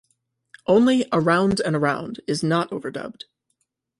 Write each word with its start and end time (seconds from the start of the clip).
Only 0.65 1.05
"Around 1.13 1.59
and 1.59 1.75
Around" 1.75 2.21
is 2.25 2.41
not 2.41 2.71
overdubbed. 2.71 3.25